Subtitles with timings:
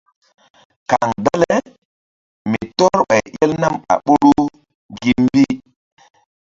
[0.89, 1.53] Kaŋ dale
[2.49, 4.31] mi tɔ́r ɓay el nam a ɓoru
[5.01, 5.43] gi mbi.